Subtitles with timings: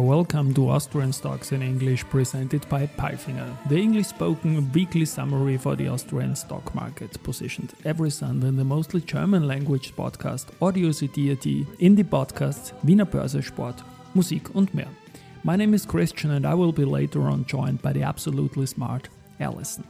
[0.00, 5.76] Welcome to Austrian Stocks in English presented by Palfinger, the English spoken weekly summary for
[5.76, 11.44] the Austrian stock market, positioned every Sunday in the mostly German language podcast Audio CD.at,
[11.78, 13.82] Indie Podcasts, Wiener Börse Sport,
[14.14, 14.88] Musik und mehr.
[15.44, 19.08] My name is Christian and I will be later on joined by the absolutely smart
[19.38, 19.84] Alison.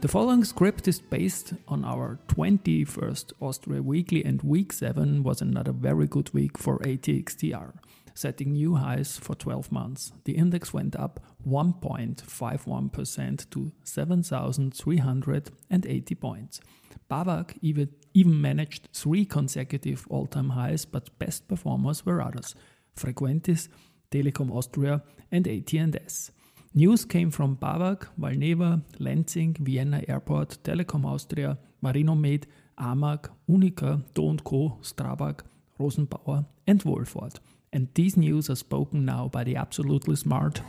[0.00, 5.72] The following script is based on our 21st Austria Weekly, and week 7 was another
[5.72, 7.72] very good week for ATXTR,
[8.18, 10.10] setting new highs for 12 months.
[10.24, 16.60] The index went up 1.51% to 7,380 points.
[17.08, 22.56] BAWAG even, even managed three consecutive all time highs, but best performers were others
[22.96, 23.68] Frequentis,
[24.10, 26.32] Telekom Austria, and AT&S.
[26.74, 32.48] News came from BAWAG, Valneva, Lenzing, Vienna Airport, Telekom Austria, Marinomed,
[32.78, 35.42] AMAG, UNIQA, Do & Co., Strabag,
[35.78, 37.38] Rosenbauer, and Wolford.
[37.72, 40.62] And these news are spoken now by the absolutely smart.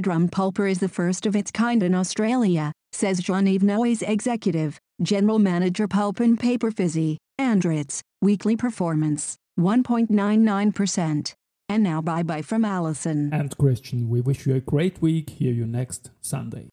[0.00, 5.40] drum pulper is the first of its kind in Australia, says Jean-Yves Noyes executive, general
[5.40, 11.34] manager pulp and paper Visy, Andritz, weekly performance, 1.99%.
[11.68, 13.34] And now bye bye from Allison.
[13.34, 15.30] And Christian, we wish you a great week.
[15.30, 16.68] Hear you next Sunday.